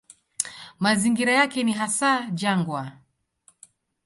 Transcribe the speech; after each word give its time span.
Mazingira 0.79 1.31
yake 1.33 1.63
ni 1.63 1.71
hasa 1.73 2.29
jangwa. 2.31 2.91